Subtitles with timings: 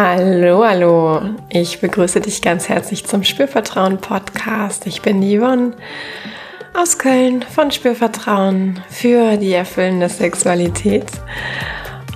[0.00, 1.20] Hallo, hallo.
[1.48, 4.86] Ich begrüße dich ganz herzlich zum Spürvertrauen Podcast.
[4.86, 5.72] Ich bin Yvonne
[6.72, 11.06] aus Köln von Spürvertrauen für die erfüllende Sexualität.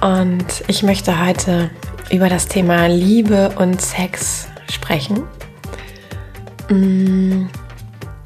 [0.00, 1.70] Und ich möchte heute
[2.12, 5.24] über das Thema Liebe und Sex sprechen.
[6.70, 7.46] Mm,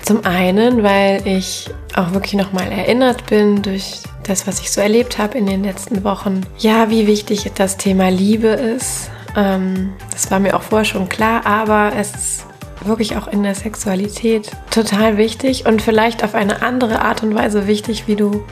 [0.02, 5.16] zum einen, weil ich auch wirklich nochmal erinnert bin durch das, was ich so erlebt
[5.16, 6.42] habe in den letzten Wochen.
[6.58, 9.10] Ja, wie wichtig das Thema Liebe ist.
[9.36, 12.46] Ähm, das war mir auch vorher schon klar, aber es ist
[12.84, 17.66] wirklich auch in der Sexualität total wichtig und vielleicht auf eine andere Art und Weise
[17.66, 18.44] wichtig, wie du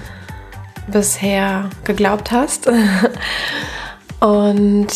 [0.86, 2.70] bisher geglaubt hast.
[4.20, 4.88] und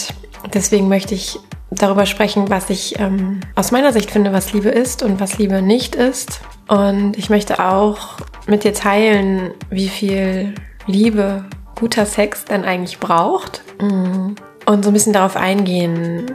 [0.52, 1.38] deswegen möchte ich
[1.70, 5.62] darüber sprechen, was ich ähm, aus meiner Sicht finde, was Liebe ist und was Liebe
[5.62, 6.40] nicht ist.
[6.66, 10.54] Und ich möchte auch mit dir teilen, wie viel
[10.86, 11.44] Liebe
[11.78, 13.62] guter Sex denn eigentlich braucht.
[13.80, 14.34] Mhm.
[14.68, 16.26] Und so ein bisschen darauf eingehen,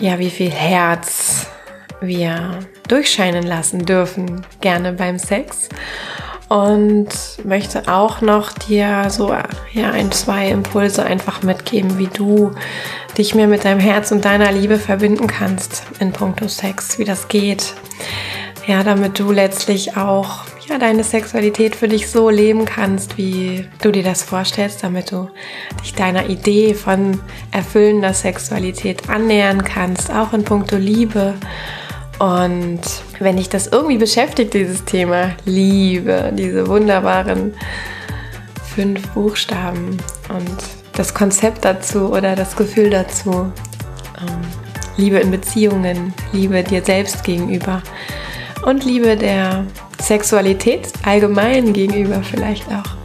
[0.00, 1.46] ja, wie viel Herz
[2.00, 5.68] wir durchscheinen lassen dürfen, gerne beim Sex.
[6.48, 7.08] Und
[7.44, 9.30] möchte auch noch dir so
[9.72, 12.52] ja, ein, zwei Impulse einfach mitgeben, wie du
[13.18, 17.28] dich mehr mit deinem Herz und deiner Liebe verbinden kannst in puncto Sex, wie das
[17.28, 17.74] geht.
[18.66, 23.90] Ja, damit du letztlich auch ja, deine Sexualität für dich so leben kannst, wie du
[23.90, 25.28] dir das vorstellst, damit du
[25.82, 31.34] dich deiner Idee von erfüllender Sexualität annähern kannst, auch in puncto Liebe.
[32.18, 32.80] Und
[33.18, 37.54] wenn dich das irgendwie beschäftigt, dieses Thema Liebe, diese wunderbaren
[38.74, 39.96] fünf Buchstaben
[40.28, 40.56] und
[40.92, 43.52] das Konzept dazu oder das Gefühl dazu,
[44.20, 44.40] ähm,
[44.96, 47.82] Liebe in Beziehungen, Liebe dir selbst gegenüber
[48.64, 49.66] und Liebe der
[50.04, 52.96] Sexualität allgemein gegenüber vielleicht auch,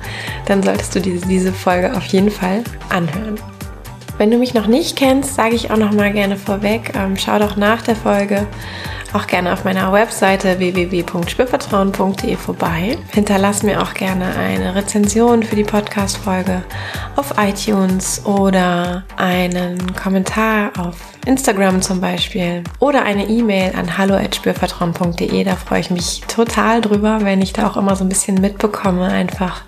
[0.46, 3.40] dann solltest du diese, diese Folge auf jeden Fall anhören.
[4.18, 7.40] Wenn du mich noch nicht kennst, sage ich auch noch mal gerne vorweg, ähm, schau
[7.40, 8.46] doch nach der Folge
[9.14, 12.98] auch gerne auf meiner Webseite www.spürvertrauen.de vorbei.
[13.12, 16.64] Hinterlass mir auch gerne eine Rezension für die Podcast-Folge
[17.16, 25.44] auf iTunes oder einen Kommentar auf Instagram zum Beispiel oder eine E-Mail an hallo.spürvertrauen.de.
[25.44, 29.06] Da freue ich mich total drüber, wenn ich da auch immer so ein bisschen mitbekomme,
[29.08, 29.64] einfach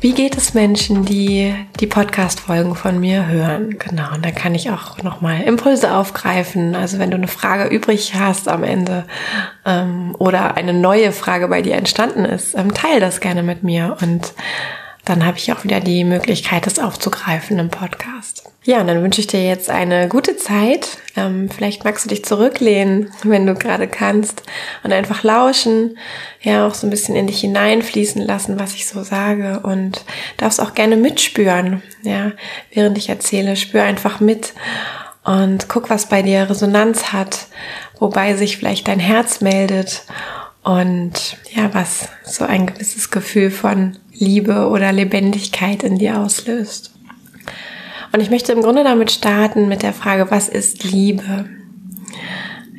[0.00, 3.78] wie geht es Menschen, die die Podcast-Folgen von mir hören?
[3.78, 6.74] Genau, und da kann ich auch nochmal Impulse aufgreifen.
[6.74, 9.04] Also wenn du eine Frage übrig hast am Ende
[9.64, 13.96] ähm, oder eine neue Frage bei dir entstanden ist, ähm, teile das gerne mit mir
[14.00, 14.32] und
[15.06, 18.42] dann habe ich auch wieder die Möglichkeit, das aufzugreifen im Podcast.
[18.64, 20.98] Ja, und dann wünsche ich dir jetzt eine gute Zeit.
[21.14, 24.42] Ähm, vielleicht magst du dich zurücklehnen, wenn du gerade kannst,
[24.82, 25.96] und einfach lauschen,
[26.42, 30.04] ja, auch so ein bisschen in dich hineinfließen lassen, was ich so sage, und
[30.38, 32.32] darfst auch gerne mitspüren, ja,
[32.72, 34.54] während ich erzähle, spür einfach mit
[35.22, 37.46] und guck, was bei dir Resonanz hat,
[38.00, 40.02] wobei sich vielleicht dein Herz meldet
[40.64, 46.92] und ja, was so ein gewisses Gefühl von Liebe oder Lebendigkeit in dir auslöst.
[48.12, 51.46] Und ich möchte im Grunde damit starten mit der Frage, was ist Liebe?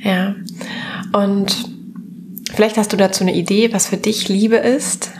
[0.01, 0.35] Ja.
[1.13, 1.69] Und
[2.53, 5.11] vielleicht hast du dazu eine Idee, was für dich Liebe ist.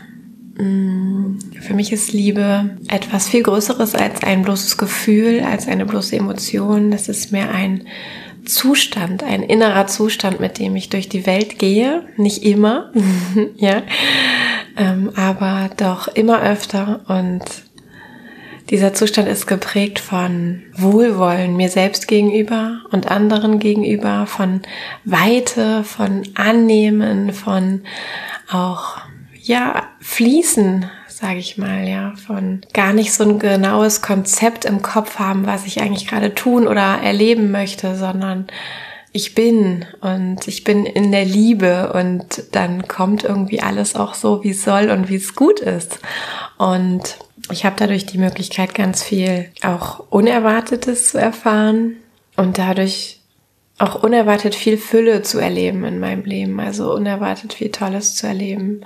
[0.58, 6.16] Mm, für mich ist Liebe etwas viel Größeres als ein bloßes Gefühl, als eine bloße
[6.16, 6.90] Emotion.
[6.92, 7.86] Das ist mehr ein
[8.46, 12.04] Zustand, ein innerer Zustand, mit dem ich durch die Welt gehe.
[12.16, 12.92] Nicht immer,
[13.58, 13.84] ja,
[14.78, 17.02] ähm, aber doch immer öfter.
[17.08, 17.44] Und
[18.70, 24.62] dieser Zustand ist geprägt von Wohlwollen mir selbst gegenüber und anderen gegenüber, von
[25.06, 27.82] Weite, von Annehmen, von
[28.50, 28.98] auch
[29.42, 30.86] ja Fließen
[31.20, 35.66] sage ich mal, ja, von gar nicht so ein genaues Konzept im Kopf haben, was
[35.66, 38.48] ich eigentlich gerade tun oder erleben möchte, sondern
[39.12, 44.44] ich bin und ich bin in der Liebe und dann kommt irgendwie alles auch so,
[44.44, 46.00] wie es soll und wie es gut ist.
[46.58, 47.18] Und
[47.52, 51.96] ich habe dadurch die Möglichkeit, ganz viel auch Unerwartetes zu erfahren
[52.36, 53.20] und dadurch
[53.80, 58.82] auch unerwartet viel Fülle zu erleben in meinem Leben, also unerwartet viel Tolles zu erleben.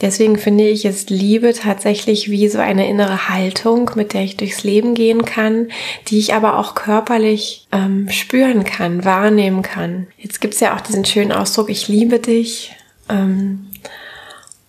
[0.00, 4.62] Deswegen finde ich es Liebe tatsächlich wie so eine innere Haltung, mit der ich durchs
[4.62, 5.68] Leben gehen kann,
[6.08, 10.06] die ich aber auch körperlich ähm, spüren kann, wahrnehmen kann.
[10.16, 12.76] Jetzt gibt's ja auch diesen schönen Ausdruck, ich liebe dich.
[13.08, 13.66] Ähm,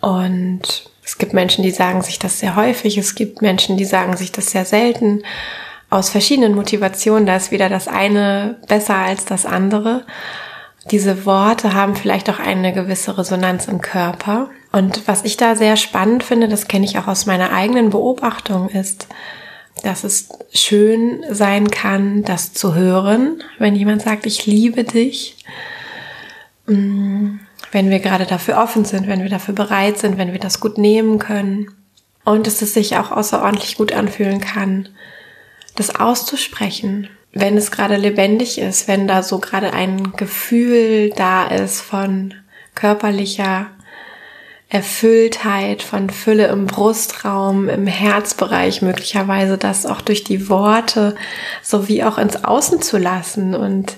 [0.01, 4.15] und es gibt Menschen, die sagen sich das sehr häufig, es gibt Menschen, die sagen
[4.15, 5.23] sich das sehr selten.
[5.89, 10.05] Aus verschiedenen Motivationen, da ist wieder das eine besser als das andere.
[10.91, 14.49] Diese Worte haben vielleicht auch eine gewisse Resonanz im Körper.
[14.71, 18.69] Und was ich da sehr spannend finde, das kenne ich auch aus meiner eigenen Beobachtung,
[18.69, 19.07] ist,
[19.83, 25.37] dass es schön sein kann, das zu hören, wenn jemand sagt, ich liebe dich.
[26.67, 27.37] Mm,
[27.71, 30.77] wenn wir gerade dafür offen sind, wenn wir dafür bereit sind, wenn wir das gut
[30.77, 31.71] nehmen können.
[32.25, 34.89] Und dass es sich auch außerordentlich gut anfühlen kann,
[35.75, 41.81] das auszusprechen, wenn es gerade lebendig ist, wenn da so gerade ein Gefühl da ist
[41.81, 42.33] von
[42.75, 43.67] körperlicher
[44.71, 51.15] Erfülltheit, von Fülle im Brustraum, im Herzbereich möglicherweise, das auch durch die Worte
[51.63, 53.95] sowie auch ins Außen zu lassen und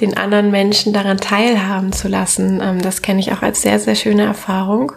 [0.00, 2.60] den anderen Menschen daran teilhaben zu lassen.
[2.62, 4.92] Ähm, das kenne ich auch als sehr, sehr schöne Erfahrung.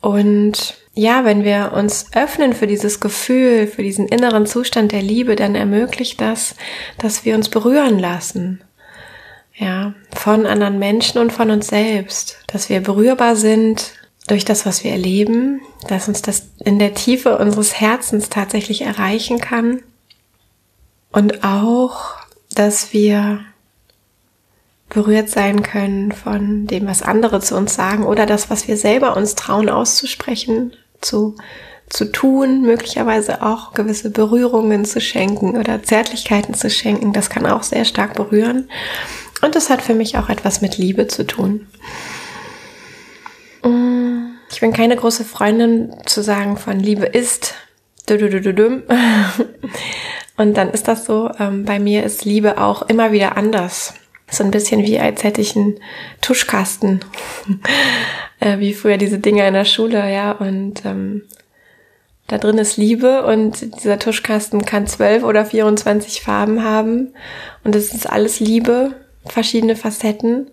[0.00, 5.36] Und ja, wenn wir uns öffnen für dieses Gefühl, für diesen inneren Zustand der Liebe,
[5.36, 6.56] dann ermöglicht das,
[6.98, 8.60] dass wir uns berühren lassen
[9.60, 13.92] ja, von anderen Menschen und von uns selbst, dass wir berührbar sind
[14.26, 19.40] durch das, was wir erleben, dass uns das in der Tiefe unseres Herzens tatsächlich erreichen
[19.40, 19.82] kann
[21.10, 22.16] und auch,
[22.54, 23.40] dass wir
[24.88, 29.16] berührt sein können von dem, was andere zu uns sagen oder das, was wir selber
[29.16, 31.36] uns trauen auszusprechen, zu,
[31.88, 37.12] zu tun, möglicherweise auch gewisse Berührungen zu schenken oder Zärtlichkeiten zu schenken.
[37.12, 38.68] Das kann auch sehr stark berühren.
[39.42, 41.66] Und das hat für mich auch etwas mit Liebe zu tun.
[44.60, 47.54] Ich bin keine große Freundin zu sagen von Liebe ist.
[50.36, 51.30] Und dann ist das so.
[51.38, 53.94] Ähm, bei mir ist Liebe auch immer wieder anders.
[54.30, 55.80] So ein bisschen wie als hätte ich einen
[56.20, 57.00] Tuschkasten.
[58.42, 60.32] Äh, wie früher diese Dinger in der Schule, ja.
[60.32, 61.22] Und ähm,
[62.26, 67.14] da drin ist Liebe und dieser Tuschkasten kann zwölf oder 24 Farben haben.
[67.64, 68.94] Und es ist alles Liebe
[69.26, 70.50] verschiedene Facetten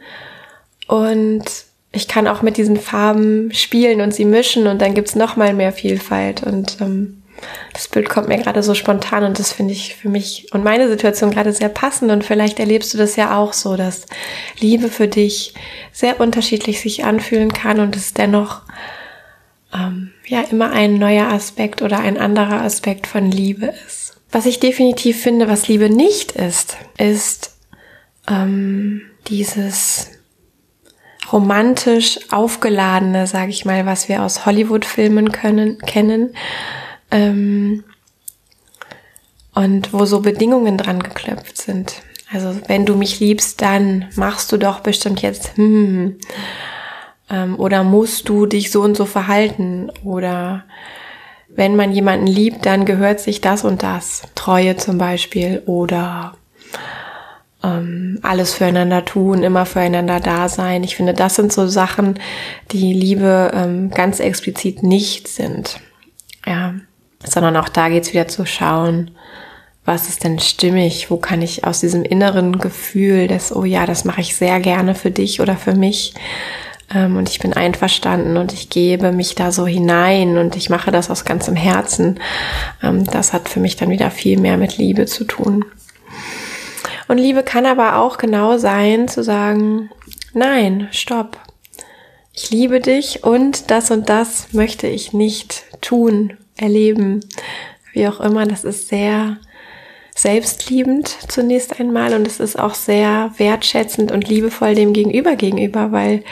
[0.88, 1.67] und
[1.97, 5.53] ich kann auch mit diesen Farben spielen und sie mischen und dann gibt's noch mal
[5.53, 7.23] mehr Vielfalt und ähm,
[7.73, 10.88] das Bild kommt mir gerade so spontan und das finde ich für mich und meine
[10.89, 14.05] Situation gerade sehr passend und vielleicht erlebst du das ja auch so, dass
[14.59, 15.53] Liebe für dich
[15.91, 18.61] sehr unterschiedlich sich anfühlen kann und es dennoch
[19.73, 24.17] ähm, ja immer ein neuer Aspekt oder ein anderer Aspekt von Liebe ist.
[24.31, 27.55] Was ich definitiv finde, was Liebe nicht ist, ist
[28.29, 30.17] ähm, dieses
[31.31, 36.33] romantisch aufgeladene, sage ich mal, was wir aus Hollywood-Filmen können kennen
[37.12, 37.83] ähm,
[39.53, 42.01] und wo so Bedingungen dran geklopft sind.
[42.31, 46.18] Also wenn du mich liebst, dann machst du doch bestimmt jetzt hm,
[47.30, 50.65] ähm, oder musst du dich so und so verhalten oder
[51.50, 54.23] wenn man jemanden liebt, dann gehört sich das und das.
[54.35, 56.35] Treue zum Beispiel oder
[57.63, 60.83] ähm, alles füreinander tun, immer füreinander da sein.
[60.83, 62.19] Ich finde, das sind so Sachen,
[62.71, 65.80] die Liebe ähm, ganz explizit nicht sind.
[66.45, 66.75] Ja,
[67.24, 69.12] sondern auch da geht's wieder zu schauen,
[69.86, 71.09] was ist denn stimmig?
[71.09, 74.95] Wo kann ich aus diesem inneren Gefühl, dass, oh ja, das mache ich sehr gerne
[74.95, 76.13] für dich oder für mich,
[76.94, 80.92] ähm, und ich bin einverstanden und ich gebe mich da so hinein und ich mache
[80.92, 82.19] das aus ganzem Herzen.
[82.81, 85.65] Ähm, das hat für mich dann wieder viel mehr mit Liebe zu tun.
[87.07, 89.89] Und Liebe kann aber auch genau sein, zu sagen,
[90.33, 91.38] nein, stopp.
[92.33, 97.21] Ich liebe dich und das und das möchte ich nicht tun, erleben.
[97.94, 99.37] Wie auch immer, das ist sehr
[100.16, 106.23] selbstliebend zunächst einmal und es ist auch sehr wertschätzend und liebevoll dem Gegenüber gegenüber, weil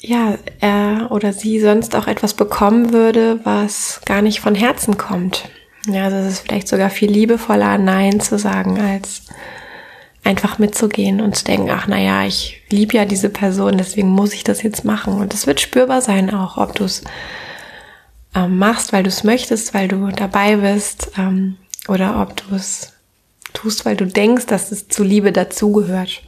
[0.00, 5.48] ja, er oder sie sonst auch etwas bekommen würde, was gar nicht von Herzen kommt.
[5.86, 9.22] Ja, also es ist vielleicht sogar viel liebevoller, Nein zu sagen, als
[10.24, 14.44] einfach mitzugehen und zu denken, ach naja, ich liebe ja diese Person, deswegen muss ich
[14.44, 15.14] das jetzt machen.
[15.14, 17.02] Und es wird spürbar sein auch, ob du es
[18.34, 21.56] ähm, machst, weil du es möchtest, weil du dabei bist, ähm,
[21.88, 22.92] oder ob du es
[23.54, 26.22] tust, weil du denkst, dass es zu Liebe dazugehört.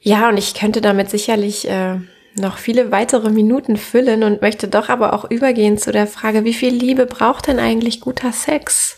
[0.00, 1.98] Ja, und ich könnte damit sicherlich äh,
[2.36, 6.54] noch viele weitere Minuten füllen und möchte doch aber auch übergehen zu der Frage, wie
[6.54, 8.96] viel Liebe braucht denn eigentlich guter Sex?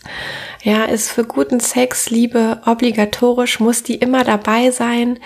[0.61, 3.59] Ja, ist für guten Sex Liebe obligatorisch?
[3.59, 5.19] Muss die immer dabei sein?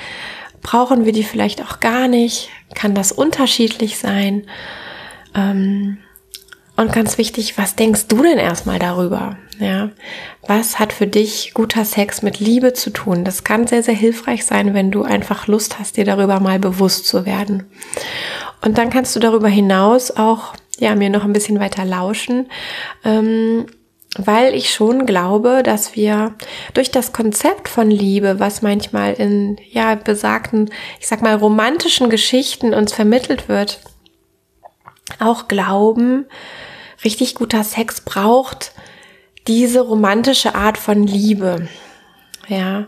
[0.62, 2.50] Brauchen wir die vielleicht auch gar nicht?
[2.76, 4.48] Kann das unterschiedlich sein?
[5.36, 5.98] Ähm,
[6.78, 9.36] und ganz wichtig, was denkst du denn erstmal darüber?
[9.60, 9.90] Ja,
[10.48, 13.26] was hat für dich guter Sex mit Liebe zu tun?
[13.26, 17.08] Das kann sehr, sehr hilfreich sein, wenn du einfach Lust hast, dir darüber mal bewusst
[17.08, 17.64] zu werden.
[18.62, 22.48] Und dann kannst du darüber hinaus auch, ja, mir noch ein bisschen weiter lauschen,
[23.04, 23.66] ähm,
[24.16, 26.36] weil ich schon glaube, dass wir
[26.76, 30.70] durch das Konzept von Liebe, was manchmal in, ja, besagten,
[31.00, 33.80] ich sag mal, romantischen Geschichten uns vermittelt wird,
[35.20, 36.28] auch glauben,
[37.04, 38.72] richtig guter Sex braucht
[39.48, 41.68] diese romantische Art von Liebe.
[42.48, 42.88] Ja.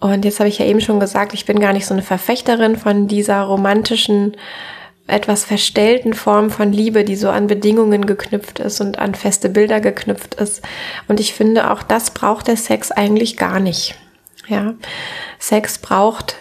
[0.00, 2.76] Und jetzt habe ich ja eben schon gesagt, ich bin gar nicht so eine Verfechterin
[2.76, 4.36] von dieser romantischen,
[5.08, 9.80] etwas verstellten Form von Liebe, die so an Bedingungen geknüpft ist und an feste Bilder
[9.80, 10.62] geknüpft ist.
[11.08, 13.94] Und ich finde, auch das braucht der Sex eigentlich gar nicht.
[14.46, 14.74] Ja.
[15.38, 16.36] Sex braucht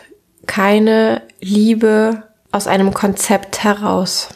[0.46, 4.30] keine Liebe aus einem Konzept heraus.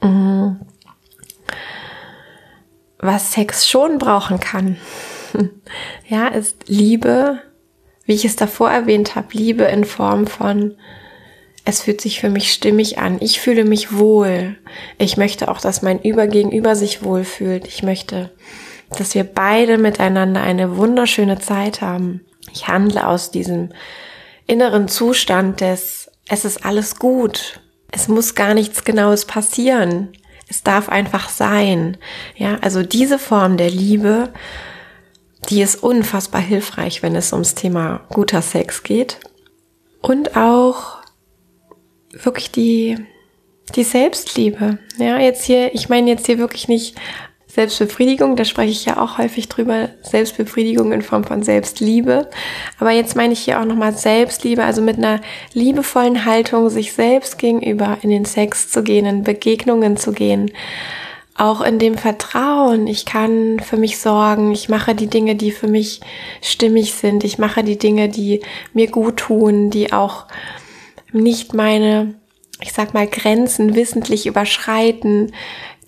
[0.00, 0.60] Mhm.
[3.02, 4.78] Was Sex schon brauchen kann,
[6.08, 7.40] ja, ist Liebe,
[8.06, 10.76] wie ich es davor erwähnt habe, Liebe in Form von
[11.64, 13.18] es fühlt sich für mich stimmig an.
[13.20, 14.56] Ich fühle mich wohl.
[14.98, 17.68] Ich möchte auch, dass mein Übergegenüber sich wohlfühlt.
[17.68, 18.30] Ich möchte,
[18.90, 22.22] dass wir beide miteinander eine wunderschöne Zeit haben.
[22.52, 23.70] Ich handle aus diesem
[24.46, 27.60] inneren Zustand des, es ist alles gut.
[27.92, 30.08] Es muss gar nichts Genaues passieren.
[30.52, 31.96] Es darf einfach sein.
[32.36, 34.34] Ja, also diese Form der Liebe,
[35.48, 39.18] die ist unfassbar hilfreich, wenn es ums Thema guter Sex geht.
[40.02, 40.98] Und auch
[42.12, 42.98] wirklich die,
[43.74, 44.76] die Selbstliebe.
[44.98, 46.96] Ja, jetzt hier, ich meine jetzt hier wirklich nicht
[47.54, 52.30] Selbstbefriedigung, da spreche ich ja auch häufig drüber, Selbstbefriedigung in Form von Selbstliebe.
[52.78, 55.20] Aber jetzt meine ich hier auch nochmal Selbstliebe, also mit einer
[55.52, 60.50] liebevollen Haltung sich selbst gegenüber in den Sex zu gehen, in Begegnungen zu gehen.
[61.36, 65.68] Auch in dem Vertrauen, ich kann für mich sorgen, ich mache die Dinge, die für
[65.68, 66.00] mich
[66.40, 68.40] stimmig sind, ich mache die Dinge, die
[68.72, 70.24] mir gut tun, die auch
[71.12, 72.14] nicht meine,
[72.62, 75.32] ich sag mal, Grenzen wissentlich überschreiten,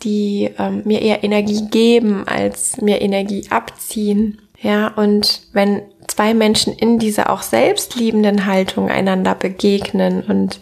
[0.05, 4.41] die ähm, mir eher Energie geben, als mir Energie abziehen.
[4.61, 10.61] Ja, und wenn zwei Menschen in dieser auch selbstliebenden Haltung einander begegnen und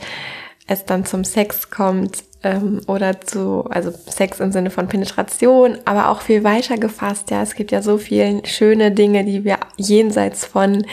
[0.66, 6.08] es dann zum Sex kommt ähm, oder zu, also Sex im Sinne von Penetration, aber
[6.08, 10.44] auch viel weiter gefasst, ja, es gibt ja so viele schöne Dinge, die wir jenseits
[10.46, 10.84] von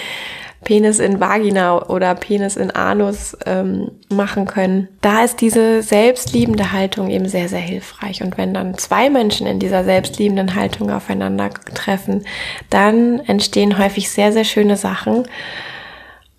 [0.64, 4.90] Penis in Vagina oder Penis in Anus ähm, machen können.
[5.02, 8.22] Da ist diese selbstliebende Haltung eben sehr, sehr hilfreich.
[8.22, 12.26] Und wenn dann zwei Menschen in dieser selbstliebenden Haltung aufeinander treffen,
[12.70, 15.24] dann entstehen häufig sehr, sehr schöne Sachen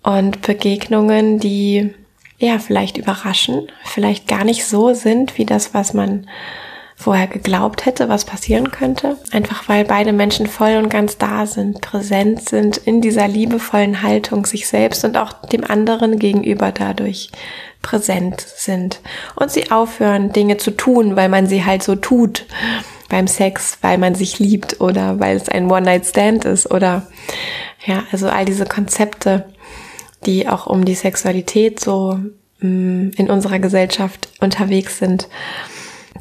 [0.03, 1.93] und Begegnungen, die
[2.37, 6.27] ja vielleicht überraschen, vielleicht gar nicht so sind wie das, was man
[7.01, 9.17] vorher geglaubt hätte, was passieren könnte.
[9.31, 14.45] Einfach weil beide Menschen voll und ganz da sind, präsent sind, in dieser liebevollen Haltung
[14.45, 17.29] sich selbst und auch dem anderen gegenüber dadurch
[17.81, 18.99] präsent sind.
[19.35, 22.45] Und sie aufhören, Dinge zu tun, weil man sie halt so tut
[23.09, 27.07] beim Sex, weil man sich liebt oder weil es ein One-Night-Stand ist oder
[27.85, 29.45] ja, also all diese Konzepte,
[30.27, 32.19] die auch um die Sexualität so
[32.59, 35.27] mm, in unserer Gesellschaft unterwegs sind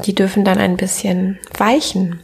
[0.07, 2.21] die dürfen dann ein bisschen weichen.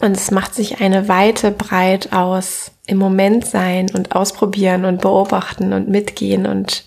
[0.00, 5.72] Und es macht sich eine Weite breit aus im Moment sein und ausprobieren und beobachten
[5.72, 6.84] und mitgehen und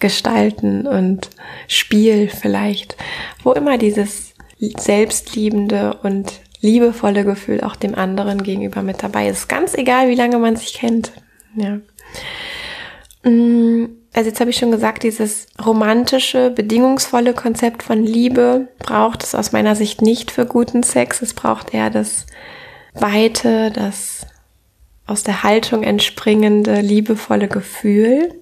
[0.00, 1.30] gestalten und
[1.68, 2.96] Spiel vielleicht,
[3.42, 9.48] wo immer dieses selbstliebende und liebevolle Gefühl auch dem anderen gegenüber mit dabei ist.
[9.48, 11.12] Ganz egal, wie lange man sich kennt.
[11.54, 11.78] Ja.
[13.22, 19.34] Mm, also jetzt habe ich schon gesagt, dieses romantische, bedingungsvolle Konzept von Liebe braucht es
[19.34, 21.20] aus meiner Sicht nicht für guten Sex.
[21.20, 22.26] Es braucht eher das
[22.94, 24.24] weite, das
[25.04, 28.32] aus der Haltung entspringende, liebevolle Gefühl.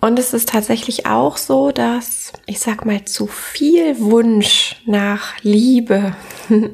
[0.00, 6.16] Und es ist tatsächlich auch so, dass, ich sag mal, zu viel Wunsch nach Liebe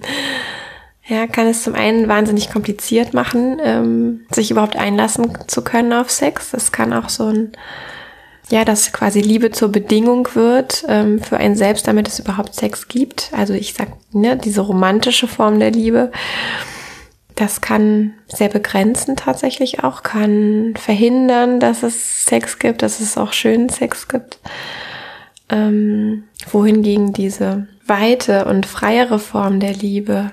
[1.07, 6.11] Ja, kann es zum einen wahnsinnig kompliziert machen, ähm, sich überhaupt einlassen zu können auf
[6.11, 6.55] Sex.
[6.55, 7.53] Es kann auch so ein,
[8.49, 12.89] ja, dass quasi Liebe zur Bedingung wird ähm, für einen selbst, damit es überhaupt Sex
[12.89, 13.31] gibt.
[13.37, 16.11] Also ich sag, ne, diese romantische Form der Liebe,
[17.35, 23.35] das kann sehr begrenzen tatsächlich auch, kann verhindern, dass es Sex gibt, dass es auch
[23.35, 24.39] schönen Sex gibt.
[25.51, 30.31] Ähm, wohingegen diese weite und freiere Form der Liebe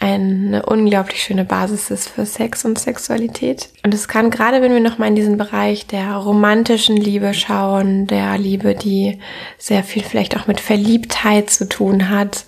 [0.00, 3.68] eine unglaublich schöne Basis ist für Sex und Sexualität.
[3.84, 8.38] Und es kann, gerade wenn wir nochmal in diesen Bereich der romantischen Liebe schauen, der
[8.38, 9.18] Liebe, die
[9.58, 12.44] sehr viel vielleicht auch mit Verliebtheit zu tun hat,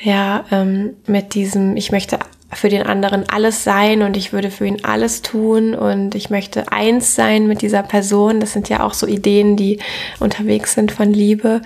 [0.00, 2.18] ja, ähm, mit diesem, ich möchte
[2.52, 6.72] für den anderen alles sein und ich würde für ihn alles tun und ich möchte
[6.72, 8.40] eins sein mit dieser Person.
[8.40, 9.80] Das sind ja auch so Ideen, die
[10.18, 11.60] unterwegs sind von Liebe.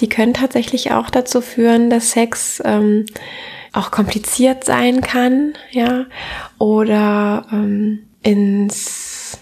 [0.00, 3.06] Die können tatsächlich auch dazu führen, dass Sex ähm,
[3.76, 6.06] auch kompliziert sein kann, ja,
[6.58, 9.38] oder ähm, ins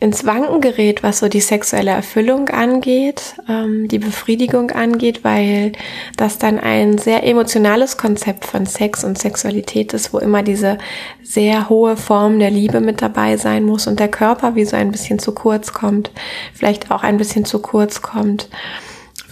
[0.00, 5.72] ins Wanken gerät, was so die sexuelle Erfüllung angeht, ähm, die Befriedigung angeht, weil
[6.16, 10.78] das dann ein sehr emotionales Konzept von Sex und Sexualität ist, wo immer diese
[11.24, 14.92] sehr hohe Form der Liebe mit dabei sein muss und der Körper wie so ein
[14.92, 16.12] bisschen zu kurz kommt,
[16.54, 18.48] vielleicht auch ein bisschen zu kurz kommt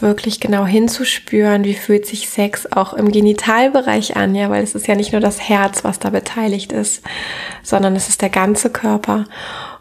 [0.00, 4.86] wirklich genau hinzuspüren, wie fühlt sich Sex auch im Genitalbereich an, ja, weil es ist
[4.86, 7.02] ja nicht nur das Herz, was da beteiligt ist,
[7.62, 9.24] sondern es ist der ganze Körper.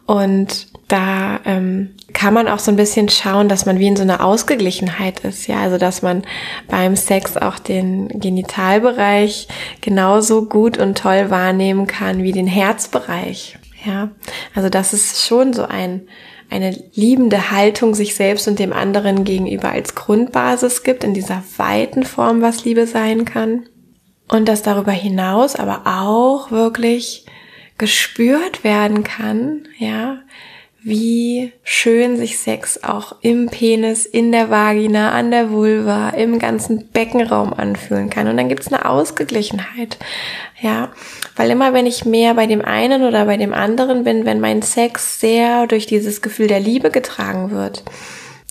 [0.05, 4.03] Und da ähm, kann man auch so ein bisschen schauen, dass man wie in so
[4.03, 6.23] einer Ausgeglichenheit ist, ja, also dass man
[6.67, 9.47] beim Sex auch den Genitalbereich
[9.81, 14.09] genauso gut und toll wahrnehmen kann wie den Herzbereich, ja,
[14.53, 16.07] also das ist schon so ein
[16.49, 22.03] eine liebende Haltung sich selbst und dem anderen gegenüber als Grundbasis gibt in dieser weiten
[22.03, 23.67] Form, was Liebe sein kann.
[24.27, 27.25] Und dass darüber hinaus aber auch wirklich
[27.77, 30.19] gespürt werden kann, ja,
[30.85, 36.89] wie schön sich Sex auch im Penis, in der Vagina, an der Vulva, im ganzen
[36.89, 38.27] Beckenraum anfühlen kann.
[38.27, 39.97] Und dann gibt's eine Ausgeglichenheit.
[40.61, 40.91] Ja,
[41.35, 44.61] weil immer wenn ich mehr bei dem einen oder bei dem anderen bin, wenn mein
[44.61, 47.83] Sex sehr durch dieses Gefühl der Liebe getragen wird,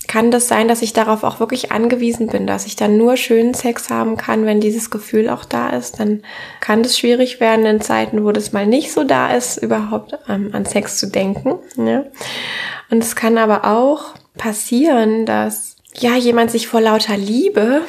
[0.06, 3.54] kann das sein, dass ich darauf auch wirklich angewiesen bin, dass ich dann nur schönen
[3.54, 6.00] Sex haben kann, wenn dieses Gefühl auch da ist.
[6.00, 6.22] Dann
[6.60, 10.50] kann das schwierig werden in Zeiten, wo das mal nicht so da ist, überhaupt ähm,
[10.52, 11.54] an Sex zu denken.
[11.76, 12.10] Ne?
[12.90, 17.82] Und es kann aber auch passieren, dass ja, jemand sich vor lauter Liebe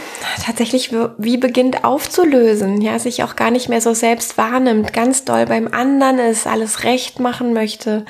[0.45, 5.45] tatsächlich wie beginnt aufzulösen, ja, sich auch gar nicht mehr so selbst wahrnimmt, ganz doll
[5.47, 8.05] beim anderen ist, alles recht machen möchte,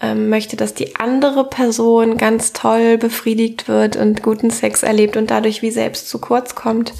[0.00, 5.30] ähm, möchte, dass die andere Person ganz toll befriedigt wird und guten Sex erlebt und
[5.30, 6.92] dadurch wie selbst zu kurz kommt.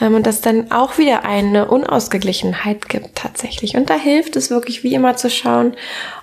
[0.00, 3.76] Ähm, und das dann auch wieder eine Unausgeglichenheit gibt tatsächlich.
[3.76, 5.74] Und da hilft es wirklich wie immer zu schauen,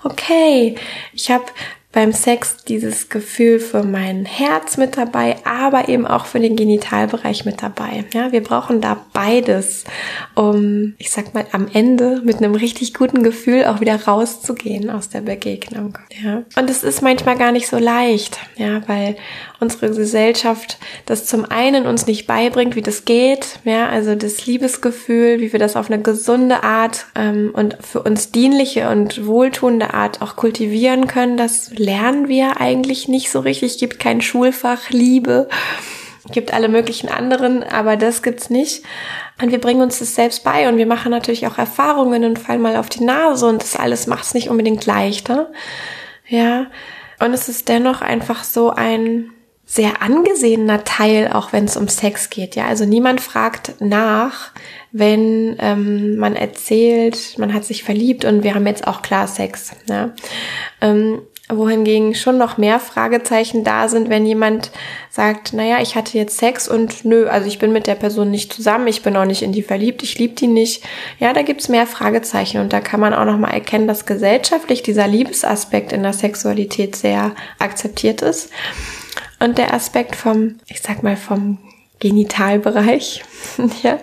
[0.04, 0.76] okay,
[1.14, 1.46] ich habe
[1.94, 7.46] beim Sex dieses Gefühl für mein Herz mit dabei, aber eben auch für den Genitalbereich
[7.46, 8.04] mit dabei.
[8.14, 9.86] Ja, wir brauchen da beides,
[10.36, 15.10] um, ich sag mal, am Ende mit einem richtig guten Gefühl auch wieder rauszugehen aus
[15.10, 15.98] der Begegnung.
[16.22, 19.16] Ja, und es ist manchmal gar nicht so leicht, ja, weil
[19.60, 25.40] unsere Gesellschaft das zum einen uns nicht beibringt, wie das geht, ja, also das Liebesgefühl,
[25.40, 30.22] wie wir das auf eine gesunde Art ähm, und für uns dienliche und wohltuende Art
[30.22, 33.74] auch kultivieren können, das lernen wir eigentlich nicht so richtig.
[33.74, 35.48] Es gibt kein Schulfach Liebe,
[36.26, 38.84] es gibt alle möglichen anderen, aber das gibt's nicht.
[39.42, 42.62] Und wir bringen uns das selbst bei und wir machen natürlich auch Erfahrungen und fallen
[42.62, 45.52] mal auf die Nase und das alles macht es nicht unbedingt leichter.
[46.28, 46.68] Ja.
[47.20, 49.32] Und es ist dennoch einfach so ein
[49.66, 52.56] sehr angesehener Teil, auch wenn es um Sex geht.
[52.56, 54.52] Ja, also niemand fragt nach,
[54.92, 59.72] wenn ähm, man erzählt, man hat sich verliebt und wir haben jetzt auch klar Sex.
[59.90, 60.14] Ja?
[60.80, 64.72] Ähm, wohingegen schon noch mehr Fragezeichen da sind, wenn jemand
[65.10, 68.52] sagt, naja, ich hatte jetzt Sex und nö, also ich bin mit der Person nicht
[68.52, 70.84] zusammen, ich bin auch nicht in die verliebt, ich liebe die nicht.
[71.20, 75.08] Ja, da gibt's mehr Fragezeichen und da kann man auch nochmal erkennen, dass gesellschaftlich dieser
[75.08, 78.52] Liebesaspekt in der Sexualität sehr akzeptiert ist.
[79.40, 81.60] Und der Aspekt vom, ich sag mal, vom
[82.00, 83.24] Genitalbereich,
[83.84, 84.00] ja,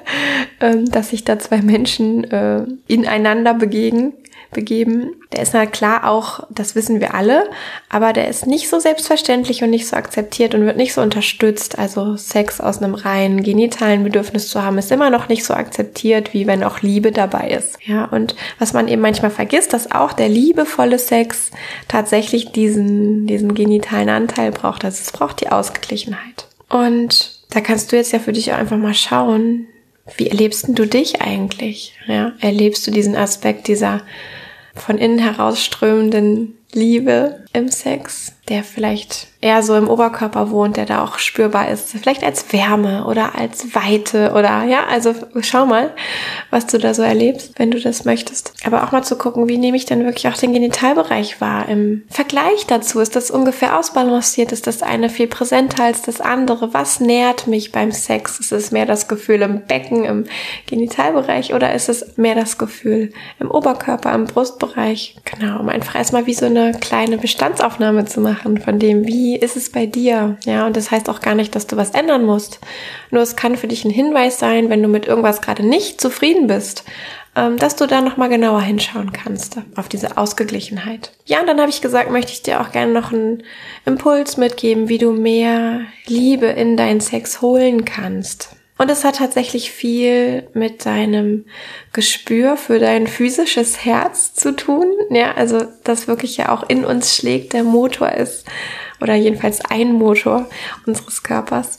[0.61, 4.15] ähm, dass sich da zwei Menschen äh, ineinander begegnen,
[4.55, 5.17] begeben.
[5.33, 7.51] Der ist na klar auch, das wissen wir alle,
[7.91, 11.79] aber der ist nicht so selbstverständlich und nicht so akzeptiert und wird nicht so unterstützt.
[11.79, 16.33] Also Sex aus einem reinen genitalen Bedürfnis zu haben, ist immer noch nicht so akzeptiert,
[16.33, 17.79] wie wenn auch Liebe dabei ist.
[17.85, 21.51] Ja, und was man eben manchmal vergisst, dass auch der liebevolle Sex
[21.89, 24.85] tatsächlich diesen, diesen genitalen Anteil braucht.
[24.85, 26.47] Also es braucht die Ausgeglichenheit.
[26.69, 29.69] Und da kannst du jetzt ja für dich auch einfach mal schauen,
[30.17, 31.95] wie erlebst du dich eigentlich?
[32.07, 34.03] Ja, erlebst du diesen Aspekt dieser
[34.75, 41.03] von innen herausströmenden Liebe im Sex, der vielleicht eher so im Oberkörper wohnt, der da
[41.03, 41.91] auch spürbar ist.
[41.91, 45.93] Vielleicht als Wärme oder als Weite oder ja, also schau mal,
[46.51, 48.53] was du da so erlebst, wenn du das möchtest.
[48.67, 52.05] Aber auch mal zu gucken, wie nehme ich denn wirklich auch den Genitalbereich wahr im
[52.09, 53.01] Vergleich dazu?
[53.01, 54.53] Ist das ungefähr ausbalanciert?
[54.53, 56.75] Ist das eine viel präsenter als das andere?
[56.75, 58.41] Was nährt mich beim Sex?
[58.41, 60.25] Ist es mehr das Gefühl im Becken, im
[60.67, 65.17] Genitalbereich oder ist es mehr das Gefühl im Oberkörper, im Brustbereich?
[65.25, 69.37] Genau, um einfach erstmal wie so eine kleine Bestandsaufnahme zu machen von dem, wie wie
[69.37, 70.37] ist es bei dir?
[70.45, 72.61] Ja, und das heißt auch gar nicht, dass du was ändern musst.
[73.11, 76.47] Nur es kann für dich ein Hinweis sein, wenn du mit irgendwas gerade nicht zufrieden
[76.47, 76.85] bist,
[77.35, 81.11] ähm, dass du da nochmal genauer hinschauen kannst auf diese Ausgeglichenheit.
[81.25, 83.45] Ja, und dann habe ich gesagt, möchte ich dir auch gerne noch einen
[83.87, 88.57] Impuls mitgeben, wie du mehr Liebe in deinen Sex holen kannst.
[88.77, 91.45] Und es hat tatsächlich viel mit deinem
[91.93, 94.87] Gespür für dein physisches Herz zu tun.
[95.11, 98.47] Ja, also das wirklich ja auch in uns schlägt, der Motor ist
[99.01, 100.49] oder jedenfalls ein Motor
[100.87, 101.79] unseres Körpers.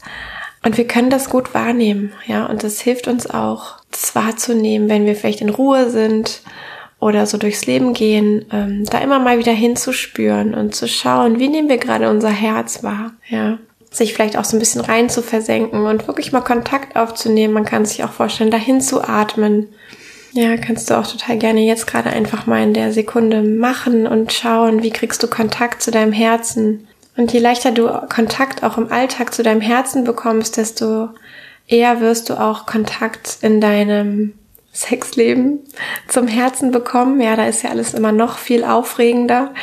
[0.63, 5.05] Und wir können das gut wahrnehmen, ja, und das hilft uns auch, das wahrzunehmen, wenn
[5.05, 6.41] wir vielleicht in Ruhe sind
[6.99, 11.49] oder so durchs Leben gehen, ähm, da immer mal wieder hinzuspüren und zu schauen, wie
[11.49, 13.59] nehmen wir gerade unser Herz wahr, ja
[13.95, 17.53] sich vielleicht auch so ein bisschen rein zu versenken und wirklich mal Kontakt aufzunehmen.
[17.53, 19.69] Man kann sich auch vorstellen, dahin zu atmen.
[20.33, 24.33] Ja, kannst du auch total gerne jetzt gerade einfach mal in der Sekunde machen und
[24.33, 26.87] schauen, wie kriegst du Kontakt zu deinem Herzen.
[27.15, 31.09] Und je leichter du Kontakt auch im Alltag zu deinem Herzen bekommst, desto
[31.67, 34.33] eher wirst du auch Kontakt in deinem
[34.73, 35.59] Sexleben
[36.09, 37.21] zum Herzen bekommen.
[37.21, 39.53] Ja, da ist ja alles immer noch viel aufregender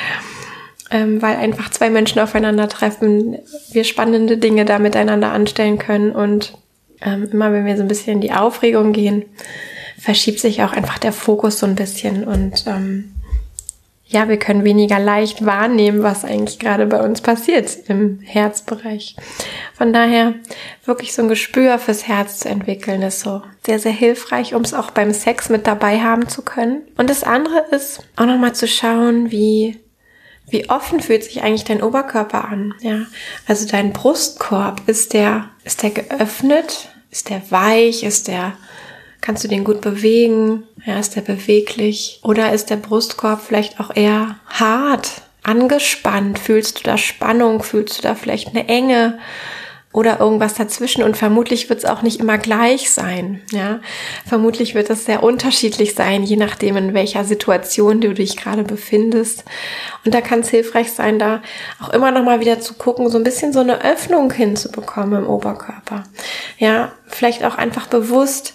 [0.93, 3.39] ähm, weil einfach zwei Menschen aufeinandertreffen,
[3.73, 6.53] wir spannende Dinge da miteinander anstellen können und
[7.01, 9.25] ähm, immer wenn wir so ein bisschen in die Aufregung gehen,
[9.99, 13.15] verschiebt sich auch einfach der Fokus so ein bisschen und ähm,
[14.13, 19.17] ja, wir können weniger leicht wahrnehmen, was eigentlich gerade bei uns passiert im Herzbereich.
[19.73, 20.35] Von daher
[20.85, 24.75] wirklich so ein Gespür fürs Herz zu entwickeln, ist so sehr, sehr hilfreich, um es
[24.75, 26.83] auch beim Sex mit dabei haben zu können.
[26.99, 29.79] Und das andere ist auch nochmal zu schauen, wie
[30.53, 32.75] wie offen fühlt sich eigentlich dein Oberkörper an?
[32.81, 33.07] Ja,
[33.47, 36.91] also dein Brustkorb, ist der, ist der geöffnet?
[37.11, 38.05] Ist der weich?
[38.05, 38.53] Ist der,
[39.21, 40.65] kannst du den gut bewegen?
[40.85, 42.21] Ja, ist der beweglich?
[42.23, 46.39] Oder ist der Brustkorb vielleicht auch eher hart, angespannt?
[46.39, 47.63] Fühlst du da Spannung?
[47.63, 49.19] Fühlst du da vielleicht eine Enge?
[49.93, 53.43] Oder irgendwas dazwischen und vermutlich wird es auch nicht immer gleich sein.
[53.51, 53.81] Ja,
[54.27, 59.45] vermutlich wird es sehr unterschiedlich sein, je nachdem in welcher Situation du dich gerade befindest.
[60.05, 61.43] Und da kann es hilfreich sein, da
[61.81, 65.29] auch immer noch mal wieder zu gucken, so ein bisschen so eine Öffnung hinzubekommen im
[65.29, 66.05] Oberkörper.
[66.59, 68.55] Ja, vielleicht auch einfach bewusst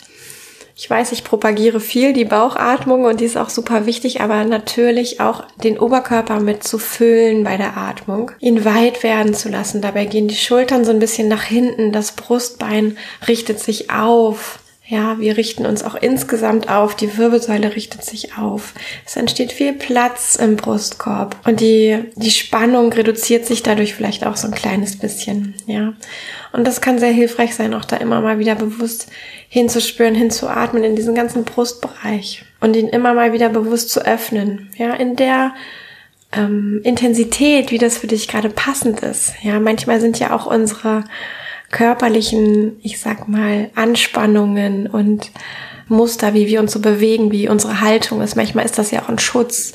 [0.80, 5.20] ich weiß, ich propagiere viel die Bauchatmung und die ist auch super wichtig, aber natürlich
[5.20, 9.82] auch den Oberkörper mit zu füllen bei der Atmung, ihn weit werden zu lassen.
[9.82, 12.96] Dabei gehen die Schultern so ein bisschen nach hinten, das Brustbein
[13.28, 14.60] richtet sich auf.
[14.90, 18.74] Ja, wir richten uns auch insgesamt auf, die Wirbelsäule richtet sich auf.
[19.06, 24.38] Es entsteht viel Platz im Brustkorb und die, die Spannung reduziert sich dadurch vielleicht auch
[24.38, 25.94] so ein kleines bisschen, ja.
[26.54, 29.12] Und das kann sehr hilfreich sein, auch da immer mal wieder bewusst
[29.50, 34.94] hinzuspüren, hinzuatmen in diesen ganzen Brustbereich und ihn immer mal wieder bewusst zu öffnen, ja,
[34.94, 35.54] in der
[36.32, 39.34] ähm, Intensität, wie das für dich gerade passend ist.
[39.42, 41.04] Ja, manchmal sind ja auch unsere
[41.72, 45.32] körperlichen, ich sag mal, Anspannungen und
[45.90, 48.36] Muster, wie wir uns so bewegen, wie unsere Haltung ist.
[48.36, 49.74] Manchmal ist das ja auch ein Schutz,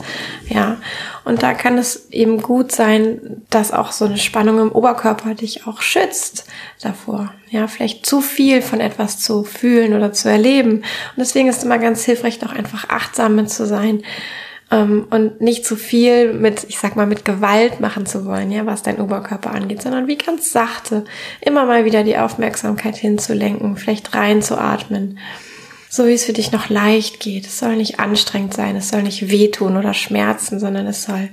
[0.49, 0.77] ja.
[1.25, 5.67] Und da kann es eben gut sein, dass auch so eine Spannung im Oberkörper dich
[5.67, 6.47] auch schützt
[6.83, 7.33] davor.
[7.49, 10.79] Ja, vielleicht zu viel von etwas zu fühlen oder zu erleben.
[10.79, 14.03] Und deswegen ist es immer ganz hilfreich, doch einfach achtsam zu sein
[14.73, 18.67] ähm, und nicht zu viel mit, ich sag mal, mit Gewalt machen zu wollen, ja,
[18.67, 21.05] was dein Oberkörper angeht, sondern wie ganz sachte
[21.41, 25.19] immer mal wieder die Aufmerksamkeit hinzulenken, vielleicht reinzuatmen,
[25.91, 27.47] so wie es für dich noch leicht geht.
[27.47, 31.29] Es soll nicht anstrengend sein, es soll nicht wehtun oder schmerzen, sondern es soll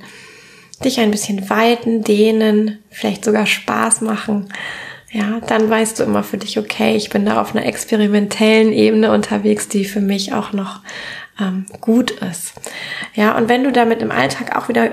[0.84, 4.50] dich ein bisschen weiten, dehnen, vielleicht sogar Spaß machen.
[5.12, 9.12] Ja, dann weißt du immer für dich, okay, ich bin da auf einer experimentellen Ebene
[9.12, 10.82] unterwegs, die für mich auch noch
[11.40, 12.54] ähm, gut ist.
[13.14, 14.92] Ja, und wenn du damit im Alltag auch wieder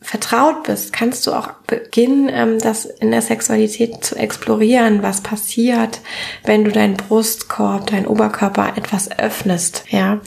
[0.00, 6.00] vertraut bist, kannst du auch beginnen, ähm, das in der Sexualität zu explorieren, was passiert,
[6.44, 10.20] wenn du deinen Brustkorb, deinen Oberkörper etwas öffnest, ja.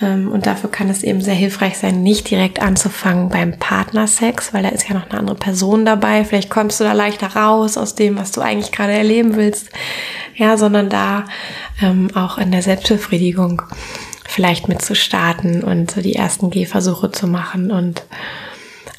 [0.00, 4.62] Ähm, und dafür kann es eben sehr hilfreich sein, nicht direkt anzufangen beim Partnersex, weil
[4.62, 6.24] da ist ja noch eine andere Person dabei.
[6.24, 9.70] Vielleicht kommst du da leichter raus aus dem, was du eigentlich gerade erleben willst,
[10.36, 11.24] ja, sondern da
[11.82, 13.62] ähm, auch in der Selbstbefriedigung
[14.28, 18.02] vielleicht mit zu starten und so die ersten Gehversuche zu machen und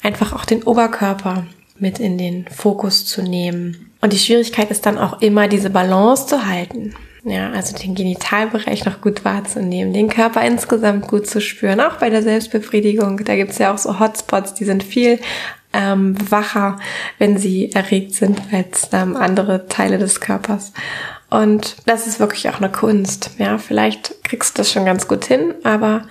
[0.02, 1.46] einfach auch den Oberkörper
[1.78, 3.90] mit in den Fokus zu nehmen.
[4.00, 6.94] Und die Schwierigkeit ist dann auch immer, diese Balance zu halten.
[7.22, 12.08] Ja, also den Genitalbereich noch gut wahrzunehmen, den Körper insgesamt gut zu spüren, auch bei
[12.08, 13.22] der Selbstbefriedigung.
[13.24, 15.20] Da gibt's ja auch so Hotspots, die sind viel
[15.72, 16.78] ähm, wacher,
[17.18, 20.72] wenn sie erregt sind als ähm, andere Teile des Körpers.
[21.30, 23.30] Und das ist wirklich auch eine Kunst.
[23.38, 26.02] Ja, vielleicht kriegst du das schon ganz gut hin, aber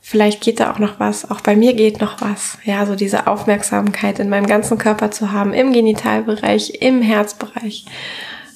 [0.00, 1.30] vielleicht geht da auch noch was.
[1.30, 2.58] Auch bei mir geht noch was.
[2.64, 7.86] Ja, so diese Aufmerksamkeit in meinem ganzen Körper zu haben, im Genitalbereich, im Herzbereich,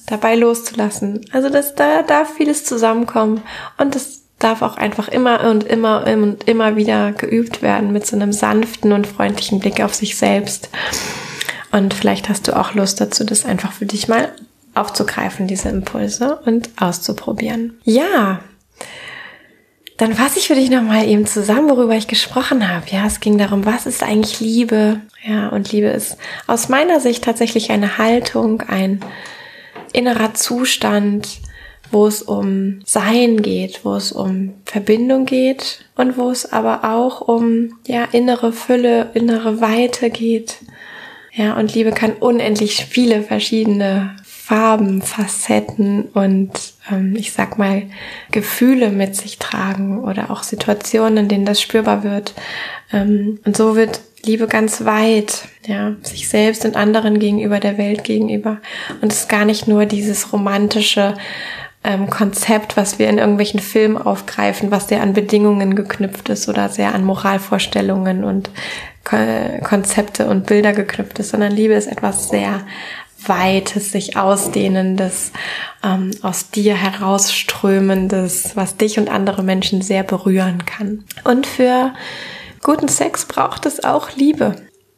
[0.07, 1.21] dabei loszulassen.
[1.31, 3.41] Also das, da darf vieles zusammenkommen
[3.77, 8.15] und das darf auch einfach immer und immer und immer wieder geübt werden mit so
[8.15, 10.69] einem sanften und freundlichen Blick auf sich selbst.
[11.71, 14.31] Und vielleicht hast du auch Lust dazu, das einfach für dich mal
[14.75, 17.79] aufzugreifen, diese Impulse und auszuprobieren.
[17.83, 18.39] Ja,
[19.97, 22.85] dann fasse ich für dich nochmal eben zusammen, worüber ich gesprochen habe.
[22.91, 25.01] Ja, es ging darum, was ist eigentlich Liebe?
[25.25, 28.99] Ja, und Liebe ist aus meiner Sicht tatsächlich eine Haltung, ein
[29.93, 31.39] innerer Zustand,
[31.91, 37.21] wo es um Sein geht, wo es um Verbindung geht und wo es aber auch
[37.21, 40.57] um ja innere Fülle, innere Weite geht.
[41.33, 46.51] Ja, und Liebe kann unendlich viele verschiedene Farben, Facetten und
[46.89, 47.83] ähm, ich sag mal
[48.31, 52.33] Gefühle mit sich tragen oder auch Situationen, in denen das spürbar wird.
[52.93, 58.03] Ähm, und so wird Liebe ganz weit, ja, sich selbst und anderen gegenüber, der Welt
[58.03, 58.59] gegenüber.
[59.01, 61.15] Und es ist gar nicht nur dieses romantische
[61.87, 66.67] ähm, Konzept, was wir in irgendwelchen Filmen aufgreifen, was sehr an Bedingungen geknüpft ist oder
[66.67, 68.49] sehr an Moralvorstellungen und
[69.63, 72.65] Konzepte und Bilder geknüpft ist, sondern Liebe ist etwas sehr
[73.25, 75.31] Weites, sich ausdehnendes,
[75.81, 81.05] ähm, aus dir herausströmendes, was dich und andere Menschen sehr berühren kann.
[81.23, 81.93] Und für
[82.63, 84.55] guten Sex braucht es auch Liebe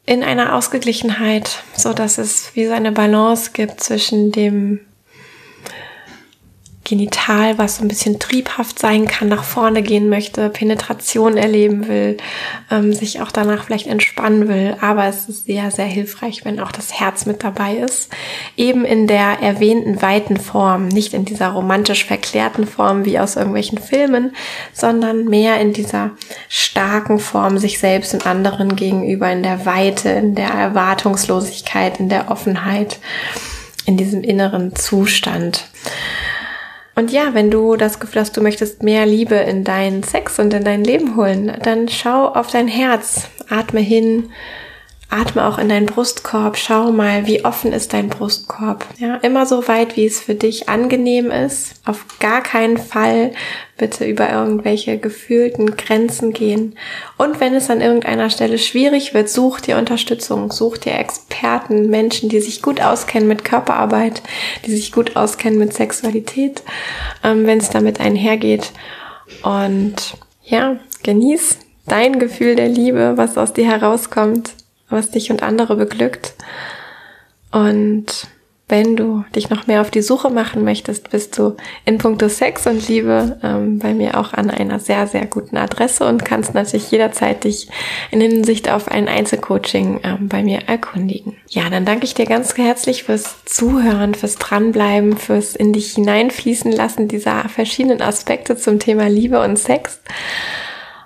[0.08, 4.80] in einer Ausgeglichenheit, so dass es wie so eine Balance gibt zwischen dem
[6.90, 12.18] Genital, was so ein bisschen triebhaft sein kann, nach vorne gehen möchte, Penetration erleben will,
[12.72, 14.76] ähm, sich auch danach vielleicht entspannen will.
[14.82, 18.10] Aber es ist sehr, sehr hilfreich, wenn auch das Herz mit dabei ist.
[18.58, 23.78] Eben in der erwähnten weiten Form, nicht in dieser romantisch verklärten Form wie aus irgendwelchen
[23.78, 24.36] Filmen,
[24.74, 26.10] sondern mehr in dieser
[26.48, 32.32] starken Form sich selbst und anderen gegenüber, in der Weite, in der Erwartungslosigkeit, in der
[32.32, 32.98] Offenheit,
[33.86, 35.70] in diesem inneren Zustand.
[37.00, 40.54] Und ja, wenn du das Gefühl hast, du möchtest mehr Liebe in deinen Sex und
[40.54, 44.34] in dein Leben holen, dann schau auf dein Herz, atme hin,
[45.10, 46.56] Atme auch in deinen Brustkorb.
[46.56, 48.86] Schau mal, wie offen ist dein Brustkorb.
[49.00, 51.74] Ja, immer so weit, wie es für dich angenehm ist.
[51.86, 53.32] Auf gar keinen Fall
[53.76, 56.76] bitte über irgendwelche gefühlten Grenzen gehen.
[57.18, 62.30] Und wenn es an irgendeiner Stelle schwierig wird, such dir Unterstützung, such dir Experten, Menschen,
[62.30, 64.22] die sich gut auskennen mit Körperarbeit,
[64.68, 66.62] die sich gut auskennen mit Sexualität,
[67.24, 68.74] ähm, wenn es damit einhergeht.
[69.42, 74.54] Und ja, genieß dein Gefühl der Liebe, was aus dir herauskommt
[74.90, 76.34] was dich und andere beglückt.
[77.52, 78.28] Und
[78.70, 82.68] wenn du dich noch mehr auf die Suche machen möchtest, bist du in puncto Sex
[82.68, 86.92] und Liebe ähm, bei mir auch an einer sehr, sehr guten Adresse und kannst natürlich
[86.92, 87.68] jederzeit dich
[88.12, 91.36] in Hinsicht auf ein Einzelcoaching ähm, bei mir erkundigen.
[91.48, 96.72] Ja, dann danke ich dir ganz herzlich fürs Zuhören, fürs Dranbleiben, fürs in dich hineinfließen
[96.72, 100.00] lassen dieser verschiedenen Aspekte zum Thema Liebe und Sex.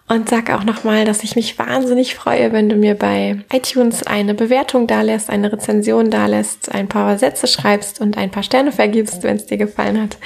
[0.07, 4.33] Und sag auch nochmal, dass ich mich wahnsinnig freue, wenn du mir bei iTunes eine
[4.33, 9.37] Bewertung dalässt, eine Rezension dalässt, ein paar Sätze schreibst und ein paar Sterne vergibst, wenn
[9.37, 10.17] es dir gefallen hat.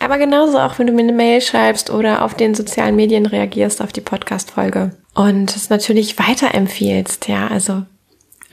[0.00, 3.80] Aber genauso auch, wenn du mir eine Mail schreibst oder auf den sozialen Medien reagierst
[3.80, 4.90] auf die Podcast-Folge.
[5.14, 7.84] Und es natürlich weiterempfiehlst, ja, also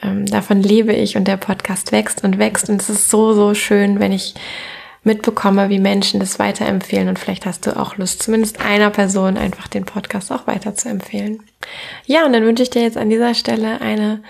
[0.04, 2.70] ähm, davon lebe ich und der Podcast wächst und wächst.
[2.70, 4.36] Und es ist so, so schön, wenn ich
[5.04, 7.08] mitbekomme, wie Menschen das weiterempfehlen.
[7.08, 10.90] Und vielleicht hast du auch Lust, zumindest einer Person einfach den Podcast auch weiter zu
[10.90, 11.42] empfehlen.
[12.06, 14.22] Ja, und dann wünsche ich dir jetzt an dieser Stelle eine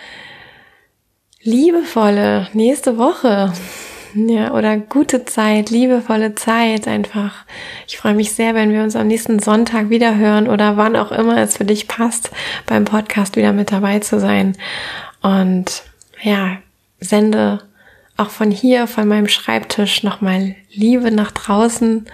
[1.41, 3.53] liebevolle nächste Woche.
[4.13, 7.45] Ja, oder gute Zeit, liebevolle Zeit einfach.
[7.87, 11.13] Ich freue mich sehr, wenn wir uns am nächsten Sonntag wieder hören oder wann auch
[11.13, 12.29] immer es für dich passt,
[12.65, 14.57] beim Podcast wieder mit dabei zu sein.
[15.21, 15.83] Und
[16.21, 16.57] ja,
[16.99, 17.61] sende
[18.17, 22.05] auch von hier, von meinem Schreibtisch nochmal Liebe nach draußen,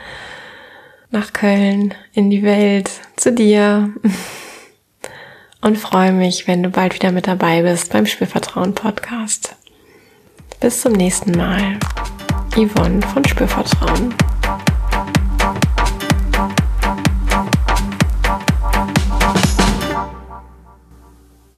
[1.11, 3.89] nach Köln, in die Welt, zu dir.
[5.61, 9.55] Und freue mich, wenn du bald wieder mit dabei bist beim Spürvertrauen Podcast.
[10.59, 11.79] Bis zum nächsten Mal.
[12.55, 14.13] Yvonne von Spürvertrauen.